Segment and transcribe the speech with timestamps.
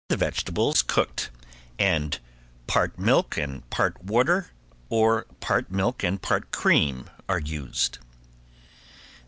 [0.09, 1.29] The vegetable is cooked
[1.77, 2.17] and
[2.65, 4.49] part milk and part water
[4.89, 7.99] or part milk and part cream are used.